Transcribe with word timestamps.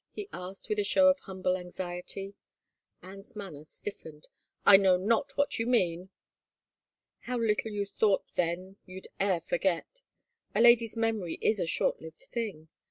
"he 0.15 0.27
asked 0.33 0.67
with 0.67 0.79
a 0.79 0.83
show 0.83 1.09
of 1.09 1.19
hvmible 1.19 1.55
anxiety. 1.59 2.33
Anne's 3.03 3.35
manner 3.35 3.63
stiffened." 3.63 4.29
I 4.65 4.75
know 4.75 4.97
not 4.97 5.37
what 5.37 5.59
you 5.59 5.67
mean."" 5.67 6.09
How 7.27 7.37
little 7.37 7.69
you 7.69 7.85
thought 7.85 8.25
then 8.33 8.77
you'd 8.87 9.07
e'er 9.21 9.39
forget!... 9.41 10.01
A 10.55 10.61
lady's 10.61 10.97
memory 10.97 11.35
is 11.39 11.59
a 11.59 11.67
short 11.67 12.01
lived 12.01 12.23
thing! 12.23 12.69